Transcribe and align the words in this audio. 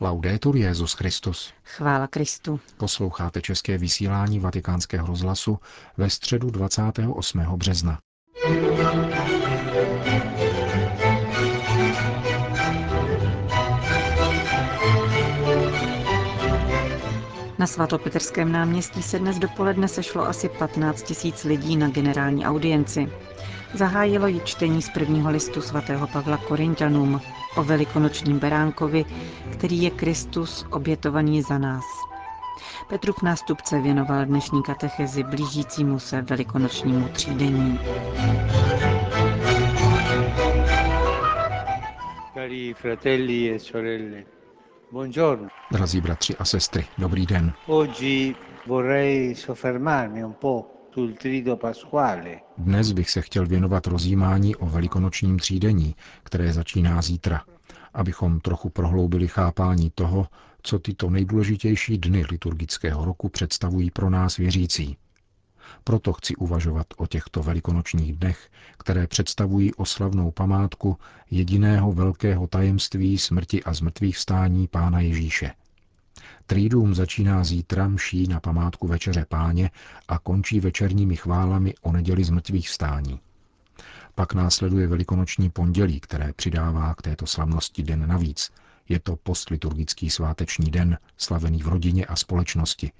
Laudetur 0.00 0.56
Jezus 0.56 0.92
Christus. 0.92 1.52
Chvála 1.64 2.06
Kristu. 2.06 2.60
Posloucháte 2.76 3.40
české 3.42 3.78
vysílání 3.78 4.38
Vatikánského 4.38 5.06
rozhlasu 5.06 5.58
ve 5.96 6.10
středu 6.10 6.50
28. 6.50 7.38
března. 7.38 7.98
Na 17.64 17.68
svatopetrském 17.68 18.52
náměstí 18.52 19.02
se 19.02 19.18
dnes 19.18 19.38
dopoledne 19.38 19.88
sešlo 19.88 20.28
asi 20.28 20.48
15 20.48 21.02
tisíc 21.02 21.44
lidí 21.44 21.76
na 21.76 21.88
generální 21.88 22.46
audienci. 22.46 23.12
Zahájilo 23.74 24.26
ji 24.26 24.40
čtení 24.40 24.82
z 24.82 24.88
prvního 24.88 25.30
listu 25.30 25.62
svatého 25.62 26.06
Pavla 26.06 26.36
Korintianům 26.36 27.20
o 27.56 27.64
velikonočním 27.64 28.38
beránkovi, 28.38 29.04
který 29.52 29.82
je 29.82 29.90
Kristus 29.90 30.66
obětovaný 30.70 31.42
za 31.42 31.58
nás. 31.58 31.84
Petrův 32.88 33.22
nástupce 33.22 33.80
věnoval 33.80 34.24
dnešní 34.24 34.62
katechezi 34.62 35.22
blížícímu 35.22 35.98
se 35.98 36.22
velikonočnímu 36.22 37.08
třídení. 37.08 37.80
Cari 42.34 42.74
fratelli 42.74 43.54
e 43.54 43.58
sorelle, 43.58 44.33
buongiorno. 44.94 45.48
Drazí 45.72 46.00
bratři 46.00 46.36
a 46.36 46.44
sestry, 46.44 46.86
dobrý 46.98 47.26
den. 47.26 47.52
Oggi 47.66 48.34
vorrei 48.66 49.34
soffermarmi 49.34 50.24
un 50.24 50.34
po' 50.40 50.66
sul 50.94 51.12
trido 51.12 51.56
pasquale. 51.56 52.40
Dnes 52.58 52.92
bych 52.92 53.10
se 53.10 53.22
chtěl 53.22 53.46
věnovat 53.46 53.86
rozjímání 53.86 54.56
o 54.56 54.66
velikonočním 54.66 55.38
třídení, 55.38 55.94
které 56.22 56.52
začíná 56.52 57.02
zítra, 57.02 57.42
abychom 57.94 58.40
trochu 58.40 58.70
prohloubili 58.70 59.28
chápání 59.28 59.90
toho, 59.94 60.26
co 60.62 60.78
tyto 60.78 61.10
nejdůležitější 61.10 61.98
dny 61.98 62.24
liturgického 62.30 63.04
roku 63.04 63.28
představují 63.28 63.90
pro 63.90 64.10
nás 64.10 64.36
věřící. 64.36 64.96
Proto 65.84 66.12
chci 66.12 66.36
uvažovat 66.36 66.86
o 66.96 67.06
těchto 67.06 67.42
velikonočních 67.42 68.16
dnech, 68.16 68.50
které 68.78 69.06
představují 69.06 69.74
oslavnou 69.74 70.30
památku 70.30 70.98
jediného 71.30 71.92
velkého 71.92 72.46
tajemství 72.46 73.18
smrti 73.18 73.64
a 73.64 73.74
zmrtvých 73.74 74.18
stání 74.18 74.68
Pána 74.68 75.00
Ježíše. 75.00 75.50
Triduum 76.46 76.94
začíná 76.94 77.44
zítra 77.44 77.88
mší 77.88 78.28
na 78.28 78.40
památku 78.40 78.86
Večeře 78.86 79.26
Páně 79.28 79.70
a 80.08 80.18
končí 80.18 80.60
večerními 80.60 81.16
chválami 81.16 81.74
o 81.82 81.92
neděli 81.92 82.24
zmrtvých 82.24 82.68
stání. 82.68 83.20
Pak 84.14 84.34
následuje 84.34 84.86
velikonoční 84.86 85.50
pondělí, 85.50 86.00
které 86.00 86.32
přidává 86.32 86.94
k 86.94 87.02
této 87.02 87.26
slavnosti 87.26 87.82
den 87.82 88.08
navíc. 88.08 88.50
Je 88.88 89.00
to 89.00 89.16
postliturgický 89.16 90.10
sváteční 90.10 90.70
den, 90.70 90.98
slavený 91.16 91.62
v 91.62 91.68
rodině 91.68 92.06
a 92.06 92.16
společnosti. 92.16 92.92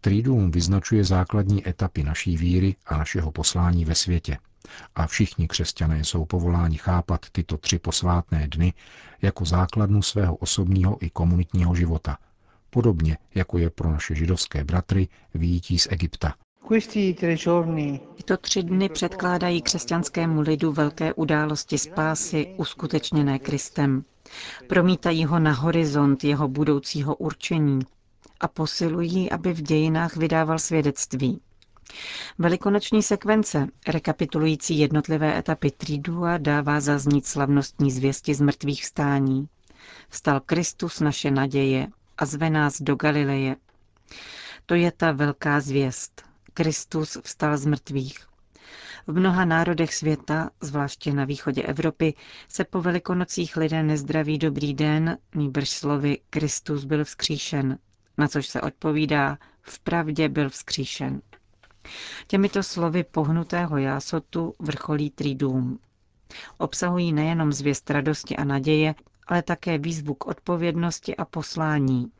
Triduum 0.00 0.50
vyznačuje 0.50 1.04
základní 1.04 1.68
etapy 1.68 2.02
naší 2.02 2.36
víry 2.36 2.76
a 2.86 2.96
našeho 2.96 3.32
poslání 3.32 3.84
ve 3.84 3.94
světě. 3.94 4.38
A 4.94 5.06
všichni 5.06 5.48
křesťané 5.48 6.04
jsou 6.04 6.24
povoláni 6.24 6.78
chápat 6.78 7.26
tyto 7.32 7.56
tři 7.56 7.78
posvátné 7.78 8.48
dny 8.48 8.72
jako 9.22 9.44
základnu 9.44 10.02
svého 10.02 10.36
osobního 10.36 11.04
i 11.04 11.10
komunitního 11.10 11.74
života, 11.74 12.18
podobně 12.70 13.18
jako 13.34 13.58
je 13.58 13.70
pro 13.70 13.90
naše 13.90 14.14
židovské 14.14 14.64
bratry 14.64 15.08
výjití 15.34 15.78
z 15.78 15.88
Egypta. 15.90 16.34
Tyto 18.16 18.36
tři 18.36 18.62
dny 18.62 18.88
předkládají 18.88 19.62
křesťanskému 19.62 20.40
lidu 20.40 20.72
velké 20.72 21.14
události 21.14 21.78
spásy 21.78 22.54
uskutečněné 22.56 23.38
Kristem. 23.38 24.04
Promítají 24.66 25.24
ho 25.24 25.38
na 25.38 25.52
horizont 25.52 26.24
jeho 26.24 26.48
budoucího 26.48 27.14
určení 27.14 27.80
a 28.40 28.48
posilují, 28.48 29.30
aby 29.30 29.52
v 29.52 29.62
dějinách 29.62 30.16
vydával 30.16 30.58
svědectví. 30.58 31.40
Velikonoční 32.38 33.02
sekvence, 33.02 33.66
rekapitulující 33.88 34.78
jednotlivé 34.78 35.38
etapy 35.38 35.70
Tridua, 35.70 36.38
dává 36.38 36.80
zaznít 36.80 37.26
slavnostní 37.26 37.90
zvěsti 37.90 38.34
z 38.34 38.40
mrtvých 38.40 38.82
vstání. 38.82 39.48
Vstal 40.08 40.40
Kristus 40.40 41.00
naše 41.00 41.30
naděje 41.30 41.86
a 42.18 42.26
zve 42.26 42.50
nás 42.50 42.80
do 42.82 42.96
Galileje. 42.96 43.56
To 44.66 44.74
je 44.74 44.92
ta 44.92 45.12
velká 45.12 45.60
zvěst. 45.60 46.22
Kristus 46.54 47.18
vstal 47.24 47.56
z 47.56 47.66
mrtvých. 47.66 48.26
V 49.06 49.18
mnoha 49.18 49.44
národech 49.44 49.94
světa, 49.94 50.50
zvláště 50.60 51.12
na 51.12 51.24
východě 51.24 51.62
Evropy, 51.62 52.14
se 52.48 52.64
po 52.64 52.82
velikonocích 52.82 53.56
lidé 53.56 53.82
nezdraví 53.82 54.38
dobrý 54.38 54.74
den, 54.74 55.18
nýbrž 55.34 55.70
slovy 55.70 56.18
Kristus 56.30 56.84
byl 56.84 57.04
vzkříšen, 57.04 57.78
na 58.18 58.28
což 58.28 58.46
se 58.46 58.60
odpovídá, 58.60 59.38
v 59.62 59.78
pravdě 59.78 60.28
byl 60.28 60.50
vzkříšen. 60.50 61.22
Těmito 62.26 62.62
slovy 62.62 63.04
pohnutého 63.04 63.78
jásotu 63.78 64.54
vrcholí 64.58 65.10
Triduum. 65.10 65.78
Obsahují 66.58 67.12
nejenom 67.12 67.52
zvěst 67.52 67.90
radosti 67.90 68.36
a 68.36 68.44
naděje, 68.44 68.94
ale 69.26 69.42
také 69.42 69.78
výzvu 69.78 70.14
k 70.14 70.26
odpovědnosti 70.26 71.16
a 71.16 71.24
poslání. 71.24 72.10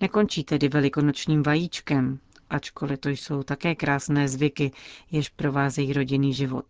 Nekončí 0.00 0.44
tedy 0.44 0.68
velikonočním 0.68 1.42
vajíčkem, 1.42 2.18
ačkoliv 2.50 2.98
to 2.98 3.08
jsou 3.08 3.42
také 3.42 3.74
krásné 3.74 4.28
zvyky, 4.28 4.72
jež 5.10 5.28
provázejí 5.28 5.92
rodinný 5.92 6.34
život. 6.34 6.66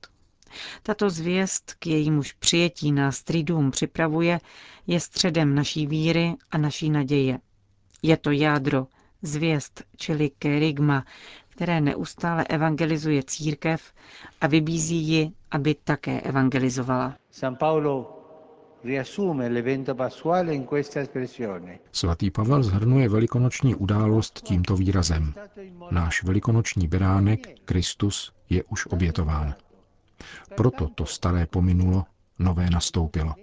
Tato 0.83 1.11
zvěst 1.11 1.75
k 1.79 1.87
jejímuž 1.87 2.33
přijetí 2.33 2.93
nás 2.93 3.23
Triduum 3.23 3.71
připravuje, 3.71 4.41
je 4.87 5.01
středem 5.01 5.55
naší 5.55 5.87
víry 5.87 6.35
a 6.51 6.59
naší 6.59 6.91
naděje. 6.91 7.39
Je 8.03 8.17
to 8.17 8.31
jádro, 8.31 8.87
zvěst, 9.23 9.83
čili 9.97 10.31
kerygma, 10.39 11.05
které 11.49 11.81
neustále 11.81 12.45
evangelizuje 12.45 13.23
církev 13.23 13.93
a 14.41 14.47
vybízí 14.47 14.97
ji, 14.97 15.31
aby 15.51 15.75
také 15.75 16.21
evangelizovala. 16.21 17.17
San 17.31 17.57
Paolo 17.57 18.15
riassume 18.85 19.49
l'evento 19.49 19.95
pasquale 19.95 20.55
in 20.55 20.65
questa 20.67 21.01
espressione. 21.01 21.79
Svatý 21.93 22.31
Pavel 22.31 22.63
zhrnuje 22.63 23.09
velikonoční 23.09 23.75
událost 23.75 24.41
tímto 24.43 24.77
výrazem. 24.77 25.35
Náš 25.91 26.23
velikonoční 26.23 26.89
beránek, 26.89 27.49
Kristus, 27.65 28.33
je 28.51 28.65
už 28.65 28.87
obětován. 28.87 29.55
Proto 30.57 30.89
to 30.89 31.07
staré 31.07 31.47
pominulo, 31.47 32.05
nové 32.39 32.71
nastoupilo. 32.71 33.35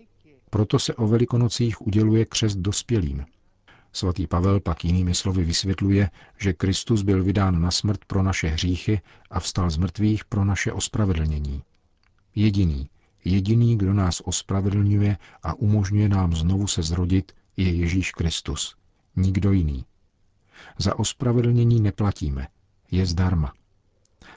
Proto 0.50 0.80
se 0.80 0.94
o 0.96 1.08
velikonocích 1.08 1.82
uděluje 1.82 2.26
křest 2.26 2.58
dospělým. 2.58 3.26
Svatý 3.96 4.28
Pavel 4.28 4.60
pak 4.60 4.86
jinými 4.86 5.16
slovy 5.16 5.44
vysvětluje, 5.44 6.10
že 6.38 6.54
Kristus 6.54 7.02
byl 7.02 7.24
vydán 7.24 7.62
na 7.62 7.72
smrt 7.72 8.06
pro 8.06 8.24
naše 8.24 8.48
hříchy 8.48 9.02
a 9.30 9.40
vstal 9.40 9.70
z 9.70 9.78
mrtvých 9.78 10.26
pro 10.26 10.46
naše 10.46 10.72
ospravedlnění. 10.72 11.64
Jediný, 12.36 12.90
Jediný, 13.26 13.78
kdo 13.78 13.94
nás 13.94 14.22
ospravedlňuje 14.26 15.18
a 15.44 15.54
umožňuje 15.54 16.10
nám 16.10 16.36
znovu 16.36 16.68
se 16.68 16.84
zrodit, 16.84 17.32
je 17.58 17.74
Ježíš 17.74 18.12
Kristus. 18.12 18.76
Nikdo 19.16 19.52
jiný. 19.52 19.86
Za 20.78 21.00
ospravedlnění 21.00 21.82
neplatíme. 21.82 22.48
Je 22.92 23.06
zdarma. 23.06 23.54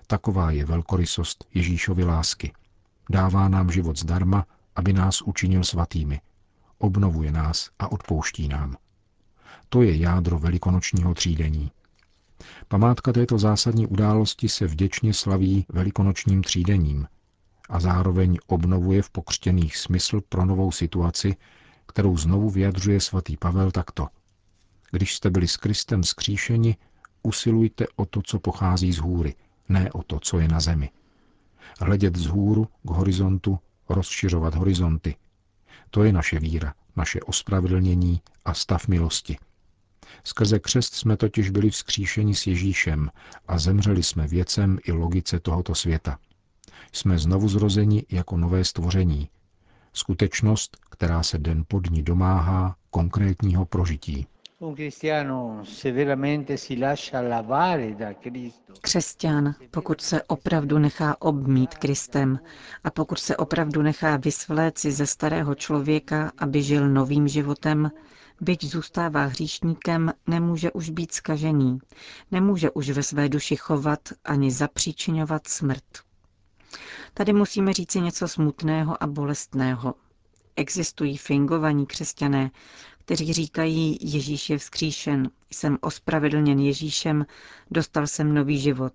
Taková 0.06 0.50
je 0.50 0.64
velkorysost 0.64 1.44
Ježíšovy 1.54 2.04
lásky. 2.04 2.52
Dává 3.10 3.48
nám 3.48 3.70
život 3.70 3.98
zdarma, 3.98 4.46
aby 4.76 4.92
nás 4.92 5.22
učinil 5.22 5.64
svatými. 5.64 6.20
Obnovuje 6.78 7.32
nás 7.32 7.70
a 7.78 7.92
odpouští 7.92 8.48
nám. 8.48 8.76
To 9.68 9.82
je 9.82 9.96
jádro 9.96 10.38
velikonočního 10.38 11.14
třídení. 11.14 11.70
Památka 12.68 13.12
této 13.12 13.38
zásadní 13.38 13.86
události 13.86 14.48
se 14.48 14.66
vděčně 14.66 15.14
slaví 15.14 15.66
velikonočním 15.68 16.42
třídením, 16.42 17.06
a 17.68 17.80
zároveň 17.80 18.38
obnovuje 18.46 19.02
v 19.02 19.10
pokřtěných 19.10 19.76
smysl 19.76 20.20
pro 20.28 20.44
novou 20.44 20.72
situaci, 20.72 21.36
kterou 21.86 22.16
znovu 22.16 22.50
vyjadřuje 22.50 23.00
svatý 23.00 23.36
Pavel 23.36 23.70
takto. 23.70 24.08
Když 24.90 25.14
jste 25.14 25.30
byli 25.30 25.48
s 25.48 25.56
Kristem 25.56 26.04
skříšeni, 26.04 26.76
usilujte 27.22 27.86
o 27.96 28.06
to, 28.06 28.22
co 28.22 28.38
pochází 28.38 28.92
z 28.92 28.98
hůry, 28.98 29.34
ne 29.68 29.92
o 29.92 30.02
to, 30.02 30.20
co 30.20 30.38
je 30.38 30.48
na 30.48 30.60
zemi. 30.60 30.90
Hledět 31.80 32.16
z 32.16 32.26
hůru 32.26 32.68
k 32.82 32.90
horizontu, 32.90 33.58
rozšiřovat 33.88 34.54
horizonty. 34.54 35.16
To 35.90 36.04
je 36.04 36.12
naše 36.12 36.38
víra, 36.38 36.74
naše 36.96 37.20
ospravedlnění 37.20 38.22
a 38.44 38.54
stav 38.54 38.88
milosti. 38.88 39.36
Skrze 40.24 40.58
křest 40.58 40.94
jsme 40.94 41.16
totiž 41.16 41.50
byli 41.50 41.70
vzkříšeni 41.70 42.34
s 42.34 42.46
Ježíšem 42.46 43.10
a 43.48 43.58
zemřeli 43.58 44.02
jsme 44.02 44.26
věcem 44.28 44.78
i 44.84 44.92
logice 44.92 45.40
tohoto 45.40 45.74
světa. 45.74 46.18
Jsme 46.92 47.18
znovu 47.18 47.48
zrozeni 47.48 48.04
jako 48.10 48.36
nové 48.36 48.64
stvoření. 48.64 49.28
Skutečnost, 49.92 50.76
která 50.90 51.22
se 51.22 51.38
den 51.38 51.64
po 51.68 51.80
dní 51.80 52.02
domáhá 52.02 52.76
konkrétního 52.90 53.66
prožití. 53.66 54.26
Křesťan, 58.80 59.54
pokud 59.70 60.00
se 60.00 60.22
opravdu 60.22 60.78
nechá 60.78 61.16
obmít 61.20 61.74
Kristem 61.74 62.38
a 62.84 62.90
pokud 62.90 63.18
se 63.18 63.36
opravdu 63.36 63.82
nechá 63.82 64.16
vysvléci 64.16 64.92
ze 64.92 65.06
starého 65.06 65.54
člověka, 65.54 66.32
aby 66.38 66.62
žil 66.62 66.88
novým 66.88 67.28
životem, 67.28 67.90
Byť 68.40 68.64
zůstává 68.64 69.24
hříšníkem, 69.24 70.12
nemůže 70.26 70.72
už 70.72 70.90
být 70.90 71.12
skažený, 71.12 71.78
nemůže 72.30 72.70
už 72.70 72.90
ve 72.90 73.02
své 73.02 73.28
duši 73.28 73.56
chovat 73.56 74.00
ani 74.24 74.50
zapříčinovat 74.50 75.48
smrt. 75.48 75.84
Tady 77.14 77.32
musíme 77.32 77.72
říci 77.72 78.00
něco 78.00 78.28
smutného 78.28 79.02
a 79.02 79.06
bolestného. 79.06 79.94
Existují 80.56 81.16
fingovaní 81.16 81.86
křesťané, 81.86 82.50
kteří 82.98 83.32
říkají, 83.32 83.98
Ježíš 84.00 84.50
je 84.50 84.58
vzkříšen, 84.58 85.30
jsem 85.50 85.78
ospravedlněn 85.80 86.58
Ježíšem, 86.58 87.26
dostal 87.70 88.06
jsem 88.06 88.34
nový 88.34 88.58
život. 88.58 88.92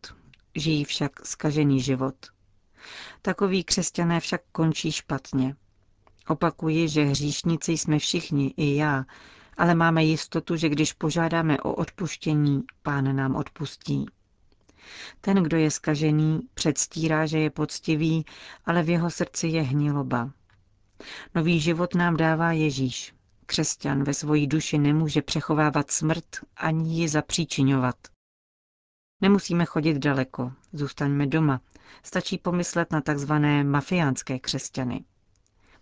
Žijí 0.55 0.83
však 0.83 1.25
skažený 1.25 1.81
život. 1.81 2.15
Takoví 3.21 3.63
křesťané 3.63 4.19
však 4.19 4.41
končí 4.51 4.91
špatně. 4.91 5.55
Opakuji, 6.27 6.89
že 6.89 7.03
hříšníci 7.03 7.71
jsme 7.71 7.99
všichni, 7.99 8.53
i 8.57 8.75
já, 8.75 9.05
ale 9.57 9.75
máme 9.75 10.03
jistotu, 10.03 10.55
že 10.55 10.69
když 10.69 10.93
požádáme 10.93 11.59
o 11.61 11.73
odpuštění, 11.73 12.63
pán 12.81 13.15
nám 13.15 13.35
odpustí. 13.35 14.05
Ten, 15.21 15.43
kdo 15.43 15.57
je 15.57 15.71
skažený, 15.71 16.39
předstírá, 16.53 17.25
že 17.25 17.39
je 17.39 17.49
poctivý, 17.49 18.25
ale 18.65 18.83
v 18.83 18.89
jeho 18.89 19.09
srdci 19.11 19.47
je 19.47 19.61
hniloba. 19.61 20.31
Nový 21.35 21.59
život 21.59 21.95
nám 21.95 22.17
dává 22.17 22.51
Ježíš. 22.51 23.13
Křesťan 23.45 24.03
ve 24.03 24.13
svojí 24.13 24.47
duši 24.47 24.77
nemůže 24.77 25.21
přechovávat 25.21 25.91
smrt 25.91 26.25
ani 26.57 26.89
ji 27.01 27.07
zapříčiňovat. 27.09 27.95
Nemusíme 29.21 29.65
chodit 29.65 29.97
daleko, 29.97 30.51
zůstaňme 30.73 31.27
doma. 31.27 31.61
Stačí 32.03 32.37
pomyslet 32.37 32.91
na 32.91 33.01
takzvané 33.01 33.63
mafiánské 33.63 34.39
křesťany. 34.39 35.05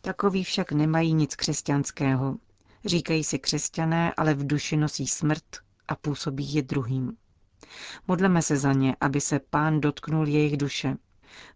Takoví 0.01 0.43
však 0.43 0.71
nemají 0.71 1.13
nic 1.13 1.35
křesťanského. 1.35 2.35
Říkají 2.85 3.23
si 3.23 3.39
křesťané, 3.39 4.13
ale 4.17 4.33
v 4.33 4.47
duši 4.47 4.77
nosí 4.77 5.07
smrt 5.07 5.43
a 5.87 5.95
působí 5.95 6.53
je 6.53 6.61
druhým. 6.61 7.17
Modleme 8.07 8.41
se 8.41 8.57
za 8.57 8.73
ně, 8.73 8.95
aby 9.01 9.21
se 9.21 9.39
pán 9.39 9.81
dotknul 9.81 10.27
jejich 10.27 10.57
duše. 10.57 10.97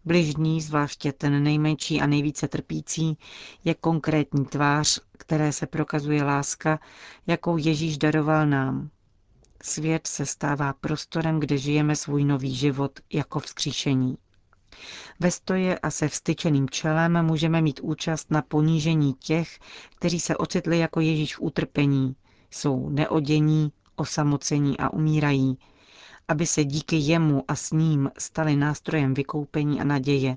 Bližní, 0.04 0.60
zvláště 0.60 1.12
ten 1.12 1.42
nejmenší 1.42 2.00
a 2.00 2.06
nejvíce 2.06 2.48
trpící, 2.48 3.18
je 3.64 3.74
konkrétní 3.74 4.44
tvář, 4.46 5.00
které 5.18 5.52
se 5.52 5.66
prokazuje 5.66 6.22
láska, 6.24 6.80
jakou 7.26 7.56
Ježíš 7.56 7.98
daroval 7.98 8.46
nám. 8.46 8.90
Svět 9.62 10.06
se 10.06 10.26
stává 10.26 10.72
prostorem, 10.72 11.40
kde 11.40 11.58
žijeme 11.58 11.96
svůj 11.96 12.24
nový 12.24 12.54
život 12.54 13.00
jako 13.12 13.40
vzkříšení. 13.40 14.18
Ve 15.20 15.30
stoje 15.30 15.78
a 15.78 15.90
se 15.90 16.08
vstyčeným 16.08 16.68
čelem 16.68 17.22
můžeme 17.22 17.62
mít 17.62 17.80
účast 17.82 18.30
na 18.30 18.42
ponížení 18.42 19.14
těch, 19.14 19.58
kteří 19.96 20.20
se 20.20 20.36
ocitli 20.36 20.78
jako 20.78 21.00
Ježíš 21.00 21.36
v 21.36 21.40
utrpení, 21.42 22.16
jsou 22.50 22.88
neodění, 22.88 23.72
osamocení 23.96 24.78
a 24.78 24.92
umírají, 24.92 25.58
aby 26.28 26.46
se 26.46 26.64
díky 26.64 26.96
jemu 26.96 27.44
a 27.48 27.54
s 27.56 27.72
ním 27.72 28.10
stali 28.18 28.56
nástrojem 28.56 29.14
vykoupení 29.14 29.80
a 29.80 29.84
naděje, 29.84 30.36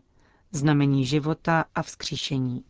znamení 0.51 1.05
života 1.05 1.65
a 1.75 1.81
vzkříšení. 1.83 2.63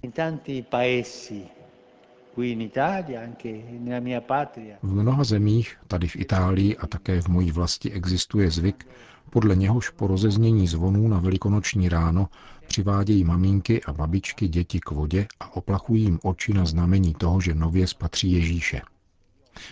V 4.82 4.94
mnoha 4.94 5.24
zemích, 5.24 5.78
tady 5.88 6.08
v 6.08 6.16
Itálii 6.16 6.78
a 6.78 6.88
také 6.88 7.22
v 7.22 7.28
mojí 7.28 7.52
vlasti 7.52 7.92
existuje 7.92 8.52
zvyk, 8.52 8.88
podle 9.30 9.56
něhož 9.56 9.90
po 9.90 10.08
rozeznění 10.08 10.68
zvonů 10.68 11.08
na 11.08 11.20
velikonoční 11.20 11.90
ráno 11.90 12.30
přivádějí 12.68 13.24
maminky 13.24 13.84
a 13.84 13.94
babičky 13.94 14.48
děti 14.48 14.80
k 14.80 14.92
vodě 14.92 15.28
a 15.40 15.56
oplachují 15.56 16.04
jim 16.04 16.20
oči 16.24 16.54
na 16.54 16.66
znamení 16.66 17.14
toho, 17.14 17.42
že 17.42 17.54
nově 17.56 17.88
spatří 17.88 18.32
Ježíše. 18.32 18.82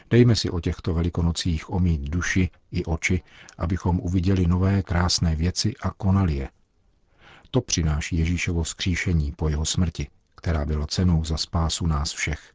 Dejme 0.09 0.35
si 0.35 0.49
o 0.49 0.59
těchto 0.59 0.93
velikonocích 0.93 1.69
omít 1.69 2.01
duši 2.01 2.49
i 2.71 2.85
oči, 2.85 3.21
abychom 3.57 3.99
uviděli 3.99 4.47
nové 4.47 4.83
krásné 4.83 5.35
věci 5.35 5.73
a 5.81 5.91
konali 5.91 6.35
je. 6.35 6.49
To 7.51 7.61
přináší 7.61 8.17
Ježíšovo 8.17 8.65
skříšení 8.65 9.31
po 9.31 9.49
jeho 9.49 9.65
smrti, 9.65 10.07
která 10.35 10.65
byla 10.65 10.87
cenou 10.87 11.23
za 11.23 11.37
spásu 11.37 11.87
nás 11.87 12.11
všech. 12.11 12.53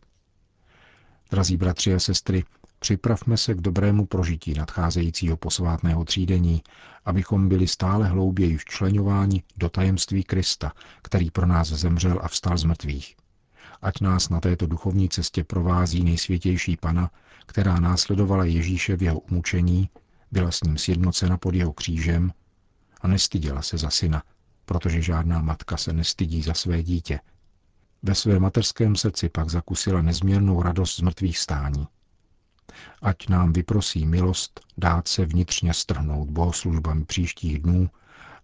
Drazí 1.30 1.56
bratři 1.56 1.94
a 1.94 1.98
sestry, 1.98 2.44
připravme 2.82 3.36
se 3.36 3.54
k 3.54 3.60
dobrému 3.60 4.06
prožití 4.06 4.54
nadcházejícího 4.54 5.36
posvátného 5.36 6.04
třídení, 6.04 6.62
abychom 7.04 7.48
byli 7.48 7.68
stále 7.68 8.08
hlouběji 8.08 8.56
včlenováni 8.56 9.42
do 9.56 9.68
tajemství 9.68 10.24
Krista, 10.24 10.72
který 11.02 11.30
pro 11.30 11.46
nás 11.46 11.68
zemřel 11.68 12.18
a 12.22 12.28
vstal 12.28 12.58
z 12.58 12.64
mrtvých 12.64 13.16
ať 13.82 14.00
nás 14.00 14.28
na 14.28 14.40
této 14.40 14.66
duchovní 14.66 15.08
cestě 15.08 15.44
provází 15.44 16.04
nejsvětější 16.04 16.76
Pana, 16.76 17.10
která 17.46 17.80
následovala 17.80 18.44
Ježíše 18.44 18.96
v 18.96 19.02
jeho 19.02 19.20
umučení, 19.20 19.90
byla 20.32 20.50
s 20.50 20.62
ním 20.62 20.78
sjednocena 20.78 21.38
pod 21.38 21.54
jeho 21.54 21.72
křížem 21.72 22.32
a 23.00 23.08
nestyděla 23.08 23.62
se 23.62 23.78
za 23.78 23.90
syna, 23.90 24.22
protože 24.64 25.02
žádná 25.02 25.42
matka 25.42 25.76
se 25.76 25.92
nestydí 25.92 26.42
za 26.42 26.54
své 26.54 26.82
dítě. 26.82 27.20
Ve 28.02 28.14
své 28.14 28.38
materském 28.38 28.96
srdci 28.96 29.28
pak 29.28 29.50
zakusila 29.50 30.02
nezměrnou 30.02 30.62
radost 30.62 30.96
z 30.96 31.00
mrtvých 31.00 31.38
stání. 31.38 31.86
Ať 33.02 33.28
nám 33.28 33.52
vyprosí 33.52 34.06
milost 34.06 34.60
dát 34.78 35.08
se 35.08 35.26
vnitřně 35.26 35.74
strhnout 35.74 36.30
bohoslužbami 36.30 37.04
příštích 37.04 37.58
dnů, 37.58 37.90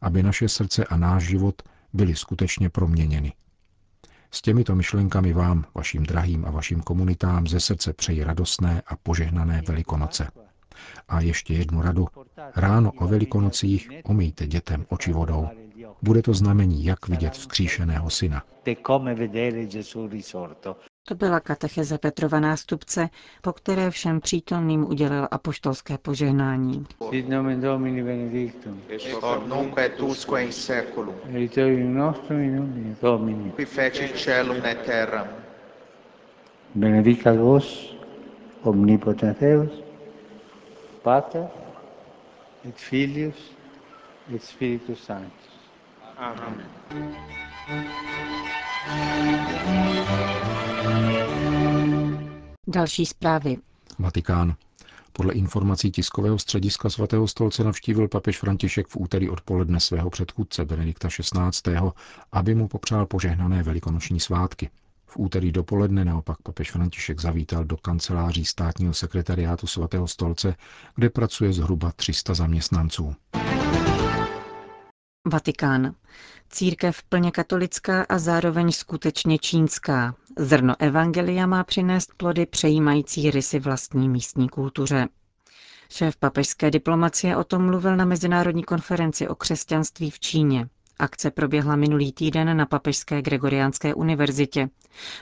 aby 0.00 0.22
naše 0.22 0.48
srdce 0.48 0.84
a 0.84 0.96
náš 0.96 1.22
život 1.22 1.62
byly 1.92 2.16
skutečně 2.16 2.70
proměněny. 2.70 3.32
S 4.30 4.42
těmito 4.42 4.74
myšlenkami 4.74 5.32
vám, 5.32 5.64
vašim 5.74 6.02
drahým 6.02 6.44
a 6.44 6.50
vašim 6.50 6.80
komunitám 6.80 7.46
ze 7.46 7.60
srdce 7.60 7.92
přeji 7.92 8.24
radostné 8.24 8.82
a 8.86 8.96
požehnané 8.96 9.62
Velikonoce. 9.68 10.30
A 11.08 11.20
ještě 11.20 11.54
jednu 11.54 11.82
radu. 11.82 12.06
Ráno 12.56 12.92
o 12.92 13.08
Velikonocích 13.08 13.90
omýjte 14.04 14.46
dětem 14.46 14.86
oči 14.88 15.12
vodou. 15.12 15.48
Bude 16.02 16.22
to 16.22 16.34
znamení, 16.34 16.84
jak 16.84 17.08
vidět 17.08 17.32
vzkříšeného 17.32 18.10
syna. 18.10 18.42
To 21.08 21.14
byla 21.14 21.40
katecheze 21.40 21.98
Petrova 21.98 22.40
nástupce, 22.40 23.08
po 23.42 23.52
které 23.52 23.90
všem 23.90 24.20
přítomným 24.20 24.88
udělil 24.88 25.28
apoštolské 25.30 25.98
požehnání. 25.98 26.86
Sit 27.10 27.28
nomen 27.28 27.60
Domini 27.60 28.02
benedictum. 28.02 28.80
et 28.88 29.12
hoc 29.12 29.46
nunc 29.46 29.78
et 29.78 30.00
usque 30.00 30.42
in 30.44 30.52
seculum, 30.52 31.14
Aiutorium 31.34 31.94
nostrum 31.94 32.40
in 32.40 32.56
nomine 32.56 32.96
Domini. 33.02 33.50
qui 33.56 33.64
feci 33.64 34.08
celum 34.14 34.56
et 34.64 34.78
terram. 34.86 35.26
Benedicat 36.74 37.36
vos, 37.36 37.96
omnipotens 38.62 39.36
Deus, 39.40 39.70
Pater, 41.02 41.46
et 42.68 42.76
Filius, 42.76 43.52
et 44.34 44.42
Spiritus 44.42 45.04
Sanctus. 45.04 45.52
Amen. 46.18 46.64
Další 52.70 53.06
zprávy. 53.06 53.56
Vatikán. 53.98 54.54
Podle 55.12 55.34
informací 55.34 55.90
tiskového 55.90 56.38
střediska 56.38 56.90
svatého 56.90 57.28
stolce 57.28 57.64
navštívil 57.64 58.08
papež 58.08 58.38
František 58.38 58.88
v 58.88 58.96
úterý 58.96 59.28
odpoledne 59.28 59.80
svého 59.80 60.10
předchůdce 60.10 60.64
Benedikta 60.64 61.08
XVI., 61.08 61.72
aby 62.32 62.54
mu 62.54 62.68
popřál 62.68 63.06
požehnané 63.06 63.62
velikonoční 63.62 64.20
svátky. 64.20 64.70
V 65.06 65.16
úterý 65.16 65.52
dopoledne 65.52 66.04
naopak 66.04 66.42
papež 66.42 66.70
František 66.70 67.20
zavítal 67.20 67.64
do 67.64 67.76
kanceláří 67.76 68.44
státního 68.44 68.94
sekretariátu 68.94 69.66
svatého 69.66 70.08
stolce, 70.08 70.54
kde 70.94 71.10
pracuje 71.10 71.52
zhruba 71.52 71.92
300 71.96 72.34
zaměstnanců. 72.34 73.14
Vatikán. 75.26 75.94
Církev 76.50 77.02
plně 77.02 77.30
katolická 77.30 78.06
a 78.08 78.18
zároveň 78.18 78.72
skutečně 78.72 79.38
čínská. 79.38 80.14
Zrno 80.40 80.74
Evangelia 80.78 81.46
má 81.46 81.64
přinést 81.64 82.14
plody 82.16 82.46
přejímající 82.46 83.30
rysy 83.30 83.58
vlastní 83.58 84.08
místní 84.08 84.48
kultuře. 84.48 85.08
Šéf 85.90 86.16
papežské 86.16 86.70
diplomacie 86.70 87.36
o 87.36 87.44
tom 87.44 87.64
mluvil 87.66 87.96
na 87.96 88.04
mezinárodní 88.04 88.62
konferenci 88.64 89.28
o 89.28 89.34
křesťanství 89.34 90.10
v 90.10 90.20
Číně. 90.20 90.68
Akce 90.98 91.30
proběhla 91.30 91.76
minulý 91.76 92.12
týden 92.12 92.56
na 92.56 92.66
Papežské 92.66 93.22
Gregoriánské 93.22 93.94
univerzitě. 93.94 94.68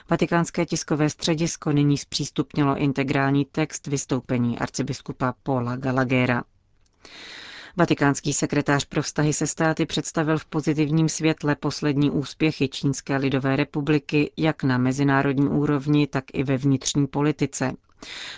Vatikánské 0.09 0.65
tiskové 0.65 1.09
středisko 1.09 1.71
nyní 1.71 1.97
zpřístupnilo 1.97 2.75
integrální 2.77 3.45
text 3.45 3.87
vystoupení 3.87 4.59
arcibiskupa 4.59 5.33
Paula 5.43 5.75
Galagera. 5.75 6.43
Vatikánský 7.77 8.33
sekretář 8.33 8.85
pro 8.85 9.01
vztahy 9.01 9.33
se 9.33 9.47
státy 9.47 9.85
představil 9.85 10.37
v 10.37 10.45
pozitivním 10.45 11.09
světle 11.09 11.55
poslední 11.55 12.11
úspěchy 12.11 12.69
Čínské 12.69 13.17
lidové 13.17 13.55
republiky 13.55 14.31
jak 14.37 14.63
na 14.63 14.77
mezinárodní 14.77 15.47
úrovni, 15.47 16.07
tak 16.07 16.23
i 16.33 16.43
ve 16.43 16.57
vnitřní 16.57 17.07
politice. 17.07 17.71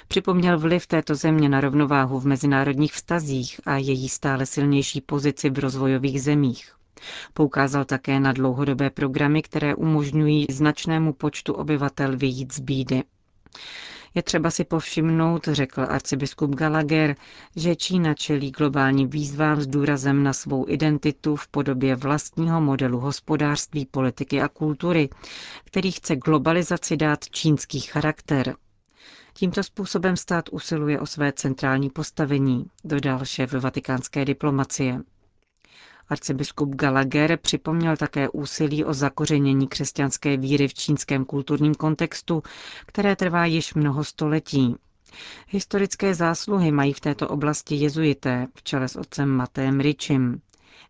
Připomněl 0.08 0.60
vliv 0.60 0.88
této 0.88 1.16
země 1.16 1.50
na 1.50 1.62
rovnováhu 1.62 2.20
v 2.20 2.26
mezinárodních 2.28 2.94
vztazích 2.94 3.62
a 3.66 3.78
její 3.78 4.10
stále 4.10 4.46
silnější 4.46 5.02
pozici 5.02 5.50
v 5.50 5.60
rozvojových 5.60 6.22
zemích. 6.22 6.72
Poukázal 7.34 7.86
také 7.86 8.20
na 8.20 8.32
dlouhodobé 8.34 8.90
programy, 8.90 9.42
které 9.42 9.76
umožňují 9.76 10.46
značnému 10.50 11.14
počtu 11.14 11.54
obyvatel 11.54 12.18
vyjít 12.18 12.54
z 12.54 12.60
bídy. 12.60 13.04
Je 14.16 14.24
třeba 14.24 14.52
si 14.52 14.64
povšimnout, 14.64 15.48
řekl 15.52 15.82
arcibiskup 15.90 16.56
Gallagher, 16.56 17.16
že 17.56 17.76
Čína 17.76 18.14
čelí 18.14 18.52
globálním 18.52 19.10
výzvám 19.10 19.62
s 19.62 19.68
důrazem 19.68 20.24
na 20.24 20.34
svou 20.34 20.66
identitu 20.70 21.36
v 21.36 21.48
podobě 21.48 21.96
vlastního 21.96 22.62
modelu 22.62 23.00
hospodářství, 23.00 23.86
politiky 23.86 24.42
a 24.42 24.48
kultury, 24.48 25.10
který 25.66 25.92
chce 25.92 26.16
globalizaci 26.16 26.98
dát 26.98 27.30
čínský 27.30 27.80
charakter. 27.80 28.56
Tímto 29.34 29.64
způsobem 29.64 30.18
stát 30.18 30.50
usiluje 30.52 31.00
o 31.00 31.06
své 31.06 31.32
centrální 31.34 31.90
postavení, 31.90 32.66
dodal 32.84 33.26
šéf 33.26 33.54
vatikánské 33.54 34.26
diplomacie. 34.26 35.02
Arcibiskup 36.10 36.76
Gallagher 36.76 37.38
připomněl 37.38 37.98
také 37.98 38.30
úsilí 38.30 38.86
o 38.86 38.94
zakořenění 38.94 39.68
křesťanské 39.68 40.38
víry 40.38 40.68
v 40.68 40.74
čínském 40.74 41.26
kulturním 41.26 41.76
kontextu, 41.76 42.44
které 42.86 43.16
trvá 43.16 43.46
již 43.46 43.74
mnoho 43.74 44.04
století. 44.04 44.76
Historické 45.48 46.16
zásluhy 46.16 46.72
mají 46.72 46.94
v 46.94 47.00
této 47.00 47.28
oblasti 47.28 47.76
jezuité 47.76 48.48
v 48.56 48.64
čele 48.64 48.88
s 48.88 48.96
otcem 48.96 49.30
Matem 49.30 49.80
Richim. 49.80 50.42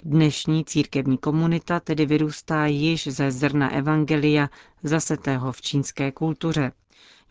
Dnešní 0.04 0.66
církevní 0.66 1.18
komunita 1.18 1.80
tedy 1.80 2.06
vyrůstá 2.06 2.66
již 2.66 3.08
ze 3.08 3.32
zrna 3.32 3.70
evangelia 3.74 4.50
zasetého 4.84 5.52
v 5.52 5.62
čínské 5.62 6.12
kultuře. 6.12 6.72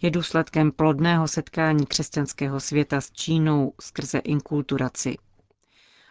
Je 0.02 0.10
důsledkem 0.10 0.72
plodného 0.72 1.28
setkání 1.28 1.86
křesťanského 1.86 2.60
světa 2.60 3.00
s 3.00 3.10
Čínou 3.12 3.72
skrze 3.80 4.18
inkulturaci. 4.18 5.16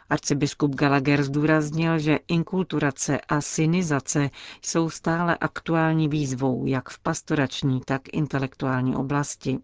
Arcibiskup 0.09 0.75
Gallagher 0.75 1.23
zdůraznil, 1.23 1.99
že 1.99 2.19
inkulturace 2.27 3.19
a 3.21 3.41
synizace 3.41 4.29
jsou 4.61 4.89
stále 4.89 5.37
aktuální 5.37 6.07
výzvou 6.07 6.65
jak 6.65 6.89
v 6.89 6.99
pastorační, 6.99 7.81
tak 7.85 8.01
intelektuální 8.13 8.95
oblasti. 8.95 9.59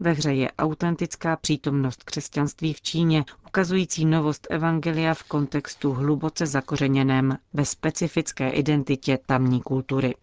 Ve 0.00 0.12
hře 0.12 0.34
je 0.34 0.50
autentická 0.58 1.36
přítomnost 1.36 2.02
křesťanství 2.04 2.72
v 2.72 2.80
Číně, 2.82 3.24
ukazující 3.46 4.04
novost 4.04 4.46
Evangelia 4.50 5.14
v 5.14 5.22
kontextu 5.22 5.92
hluboce 5.92 6.46
zakořeněném 6.46 7.38
ve 7.52 7.64
specifické 7.64 8.50
identitě 8.50 9.18
tamní 9.26 9.60
kultury. 9.62 10.14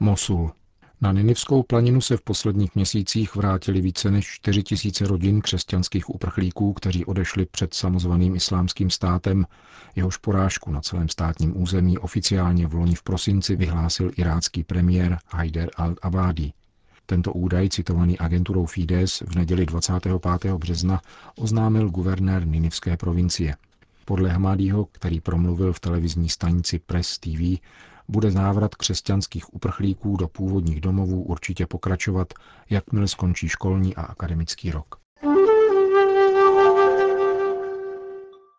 Mosul. 0.00 0.50
Na 1.02 1.12
Ninivskou 1.12 1.62
planinu 1.62 2.00
se 2.00 2.16
v 2.16 2.22
posledních 2.22 2.74
měsících 2.74 3.36
vrátili 3.36 3.80
více 3.80 4.10
než 4.10 4.26
4 4.26 4.62
tisíce 4.62 5.06
rodin 5.06 5.40
křesťanských 5.40 6.10
uprchlíků, 6.10 6.72
kteří 6.72 7.04
odešli 7.04 7.46
před 7.46 7.74
samozvaným 7.74 8.34
islámským 8.34 8.90
státem. 8.90 9.46
Jehož 9.96 10.16
porážku 10.16 10.70
na 10.70 10.80
celém 10.80 11.08
státním 11.08 11.62
území 11.62 11.98
oficiálně 11.98 12.66
v 12.66 12.74
loni 12.74 12.94
v 12.94 13.02
prosinci 13.02 13.56
vyhlásil 13.56 14.10
irácký 14.16 14.64
premiér 14.64 15.18
Haider 15.26 15.70
al-Abadi. 15.78 16.52
Tento 17.06 17.32
údaj, 17.32 17.68
citovaný 17.68 18.18
agenturou 18.18 18.66
Fides 18.66 19.20
v 19.26 19.36
neděli 19.36 19.66
25. 19.66 20.54
března, 20.54 21.00
oznámil 21.36 21.90
guvernér 21.90 22.46
Ninivské 22.46 22.96
provincie. 22.96 23.56
Podle 24.04 24.30
Hamadího, 24.30 24.84
který 24.92 25.20
promluvil 25.20 25.72
v 25.72 25.80
televizní 25.80 26.28
stanici 26.28 26.78
Press 26.78 27.18
TV, 27.18 27.58
bude 28.12 28.30
návrat 28.30 28.74
křesťanských 28.74 29.54
uprchlíků 29.54 30.16
do 30.16 30.28
původních 30.28 30.80
domovů 30.80 31.22
určitě 31.22 31.66
pokračovat, 31.66 32.34
jakmile 32.70 33.08
skončí 33.08 33.48
školní 33.48 33.96
a 33.96 34.02
akademický 34.02 34.70
rok. 34.70 34.96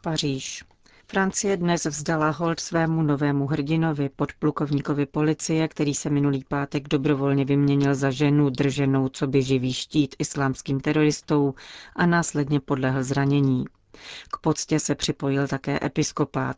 Paříž. 0.03 0.63
Francie 1.07 1.57
dnes 1.57 1.85
vzdala 1.85 2.29
hold 2.29 2.59
svému 2.59 3.01
novému 3.01 3.47
hrdinovi, 3.47 4.09
podplukovníkovi 4.09 5.05
policie, 5.05 5.67
který 5.67 5.93
se 5.93 6.09
minulý 6.09 6.43
pátek 6.47 6.87
dobrovolně 6.87 7.45
vyměnil 7.45 7.95
za 7.95 8.11
ženu 8.11 8.49
drženou 8.49 9.09
co 9.09 9.27
by 9.27 9.43
živý 9.43 9.73
štít 9.73 10.15
islámským 10.19 10.79
teroristou 10.79 11.53
a 11.95 12.05
následně 12.05 12.59
podlehl 12.59 13.03
zranění. 13.03 13.65
K 14.31 14.37
poctě 14.41 14.79
se 14.79 14.95
připojil 14.95 15.47
také 15.47 15.79
episkopát. 15.83 16.57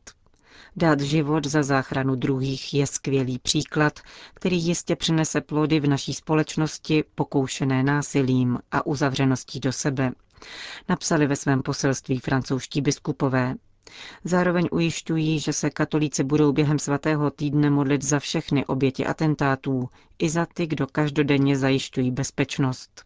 Dát 0.76 1.00
život 1.00 1.46
za 1.46 1.64
záchranu 1.64 2.16
druhých 2.16 2.74
je 2.74 2.88
skvělý 2.88 3.40
příklad, 3.40 4.00
který 4.34 4.64
jistě 4.64 4.96
přinese 4.96 5.42
plody 5.42 5.80
v 5.80 5.88
naší 5.88 6.14
společnosti 6.14 7.04
pokoušené 7.16 7.84
násilím 7.84 8.60
a 8.72 8.86
uzavřeností 8.86 9.60
do 9.60 9.72
sebe. 9.72 10.12
Napsali 10.90 11.28
ve 11.28 11.36
svém 11.36 11.62
poselství 11.62 12.20
francouzští 12.20 12.82
biskupové. 12.82 13.56
Zároveň 14.24 14.68
ujišťují, 14.72 15.40
že 15.40 15.54
se 15.54 15.70
katolíci 15.70 16.24
budou 16.24 16.52
během 16.52 16.80
svatého 16.80 17.32
týdne 17.32 17.70
modlit 17.70 18.04
za 18.04 18.20
všechny 18.20 18.66
oběti 18.66 19.06
atentátů, 19.06 19.90
i 20.20 20.30
za 20.30 20.46
ty, 20.46 20.68
kdo 20.68 20.88
každodenně 20.88 21.58
zajišťují 21.58 22.12
bezpečnost. 22.12 23.06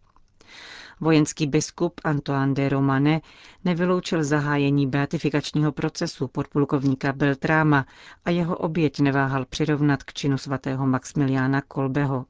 Vojenský 1.02 1.48
biskup 1.48 2.02
Antoine 2.04 2.54
de 2.54 2.70
Romane 2.70 3.22
nevyloučil 3.66 4.24
zahájení 4.24 4.88
beatifikačního 4.88 5.72
procesu 5.72 6.28
podplukovníka 6.28 7.14
Beltráma 7.14 7.86
a 8.26 8.30
jeho 8.30 8.58
oběť 8.58 9.00
neváhal 9.00 9.46
přirovnat 9.46 10.04
k 10.04 10.14
činu 10.14 10.38
svatého 10.38 10.88
Maximiliána 10.88 11.62
Kolbeho. 11.62 12.26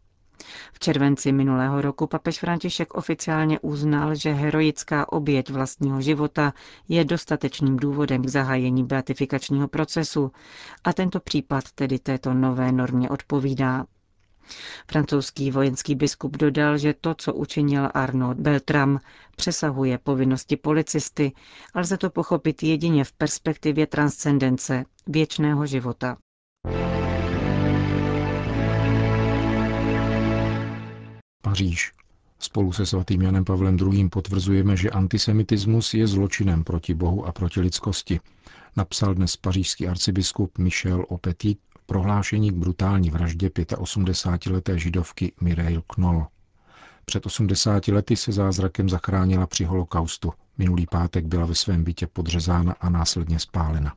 V 0.74 0.80
červenci 0.80 1.32
minulého 1.32 1.82
roku 1.82 2.08
papež 2.08 2.40
František 2.40 2.94
oficiálně 2.94 3.60
uznal, 3.60 4.16
že 4.16 4.32
heroická 4.34 5.12
oběť 5.12 5.50
vlastního 5.50 6.02
života 6.02 6.54
je 6.88 7.06
dostatečným 7.06 7.78
důvodem 7.78 8.24
k 8.24 8.28
zahájení 8.30 8.84
beatifikačního 8.84 9.68
procesu 9.68 10.32
a 10.84 10.94
tento 10.94 11.20
případ 11.20 11.64
tedy 11.76 12.00
této 12.00 12.34
nové 12.34 12.72
normě 12.72 13.10
odpovídá. 13.10 13.86
Francouzský 14.92 15.52
vojenský 15.52 15.96
biskup 15.96 16.38
dodal, 16.38 16.78
že 16.78 16.94
to, 17.02 17.14
co 17.16 17.34
učinil 17.34 17.90
Arnaud 17.94 18.38
Beltram, 18.38 19.00
přesahuje 19.36 19.98
povinnosti 19.98 20.58
policisty 20.58 21.32
a 21.74 21.80
lze 21.80 21.98
to 21.98 22.10
pochopit 22.10 22.64
jedině 22.64 23.04
v 23.04 23.12
perspektivě 23.12 23.88
transcendence, 23.88 24.86
věčného 25.08 25.66
života. 25.66 26.18
Paříž. 31.42 31.94
Spolu 32.40 32.72
se 32.72 32.86
svatým 32.86 33.22
Janem 33.22 33.46
Pavlem 33.46 33.78
II. 33.78 34.10
potvrzujeme, 34.10 34.78
že 34.78 34.90
antisemitismus 34.90 35.94
je 35.94 36.08
zločinem 36.08 36.64
proti 36.64 36.94
Bohu 36.94 37.26
a 37.26 37.32
proti 37.32 37.62
lidskosti, 37.62 38.20
napsal 38.78 39.14
dnes 39.16 39.38
pařížský 39.38 39.88
arcibiskup 39.88 40.58
Michel 40.58 41.06
Opetit 41.10 41.60
prohlášení 41.90 42.52
k 42.52 42.56
brutální 42.56 43.10
vraždě 43.10 43.50
85-leté 43.50 44.78
židovky 44.78 45.32
Mireille 45.42 45.82
Knoll. 45.88 46.28
Před 47.06 47.26
80 47.26 47.88
lety 47.88 48.16
se 48.16 48.32
zázrakem 48.32 48.90
zachránila 48.90 49.48
při 49.48 49.64
holokaustu. 49.64 50.34
Minulý 50.58 50.86
pátek 50.92 51.26
byla 51.26 51.46
ve 51.46 51.56
svém 51.56 51.84
bytě 51.84 52.08
podřezána 52.08 52.76
a 52.80 52.90
následně 52.90 53.40
spálena. 53.40 53.94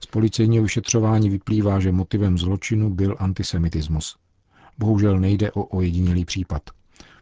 Z 0.00 0.06
policejního 0.06 0.62
vyšetřování 0.62 1.30
vyplývá, 1.30 1.80
že 1.80 1.92
motivem 1.92 2.38
zločinu 2.38 2.90
byl 2.90 3.16
antisemitismus. 3.18 4.16
Bohužel 4.78 5.20
nejde 5.20 5.52
o 5.52 5.64
ojedinělý 5.64 6.24
případ. 6.24 6.62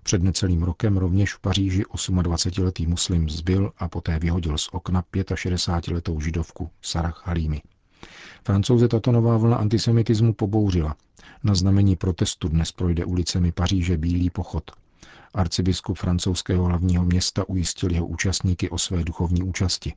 Před 0.02 0.22
necelým 0.22 0.62
rokem 0.62 0.96
rovněž 0.96 1.34
v 1.34 1.40
Paříži 1.40 1.84
28-letý 1.84 2.86
muslim 2.86 3.30
zbyl 3.30 3.72
a 3.78 3.88
poté 3.88 4.18
vyhodil 4.18 4.58
z 4.58 4.68
okna 4.72 5.04
65-letou 5.12 6.20
židovku 6.20 6.70
Sarah 6.82 7.22
Halimi. 7.26 7.62
Francouze 8.44 8.88
tato 8.88 9.12
nová 9.12 9.36
vlna 9.36 9.56
antisemitismu 9.56 10.32
pobouřila. 10.32 10.96
Na 11.44 11.54
znamení 11.54 11.96
protestu 11.96 12.48
dnes 12.48 12.72
projde 12.72 13.04
ulicemi 13.04 13.52
Paříže 13.52 13.96
bílý 13.96 14.30
pochod. 14.30 14.70
Arcibiskup 15.34 15.98
francouzského 15.98 16.64
hlavního 16.64 17.04
města 17.04 17.48
ujistil 17.48 17.92
jeho 17.92 18.06
účastníky 18.06 18.70
o 18.70 18.78
své 18.78 19.04
duchovní 19.04 19.42
účasti. 19.42 19.94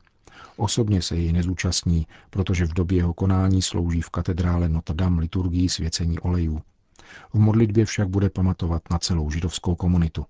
Osobně 0.57 1.01
se 1.01 1.15
jej 1.15 1.31
nezúčastní, 1.33 2.07
protože 2.29 2.65
v 2.65 2.73
době 2.73 2.97
jeho 2.97 3.13
konání 3.13 3.61
slouží 3.61 4.01
v 4.01 4.09
katedrále 4.09 4.69
Notre 4.69 4.95
Dame 4.95 5.21
liturgii 5.21 5.69
svěcení 5.69 6.19
olejů. 6.19 6.61
V 7.33 7.39
modlitbě 7.39 7.85
však 7.85 8.09
bude 8.09 8.29
pamatovat 8.29 8.81
na 8.91 8.99
celou 8.99 9.31
židovskou 9.31 9.75
komunitu. 9.75 10.25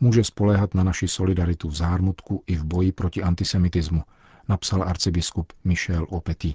Může 0.00 0.24
spoléhat 0.24 0.74
na 0.74 0.82
naši 0.84 1.08
solidaritu 1.08 1.68
v 1.68 1.76
zármutku 1.76 2.42
i 2.46 2.56
v 2.56 2.64
boji 2.64 2.92
proti 2.92 3.22
antisemitismu, 3.22 4.02
napsal 4.48 4.82
arcibiskup 4.82 5.52
Michel 5.64 6.06
Opety. 6.08 6.54